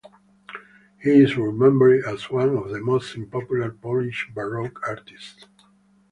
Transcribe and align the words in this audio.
He 0.99 1.11
is 1.21 1.37
remembered 1.37 2.03
as 2.05 2.27
one 2.31 2.57
of 2.57 2.69
the 2.69 2.79
most 2.79 3.15
important 3.15 3.81
Polish 3.83 4.27
baroque 4.33 4.79
artists. 4.87 5.45